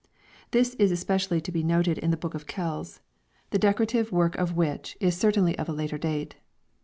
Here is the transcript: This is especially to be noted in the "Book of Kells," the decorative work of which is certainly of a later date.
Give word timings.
This 0.49 0.73
is 0.79 0.91
especially 0.91 1.39
to 1.41 1.51
be 1.51 1.61
noted 1.61 1.99
in 1.99 2.09
the 2.09 2.17
"Book 2.17 2.33
of 2.33 2.47
Kells," 2.47 3.01
the 3.51 3.59
decorative 3.59 4.11
work 4.11 4.35
of 4.35 4.57
which 4.57 4.97
is 4.99 5.15
certainly 5.15 5.55
of 5.59 5.69
a 5.69 5.73
later 5.73 5.99
date. 5.99 6.37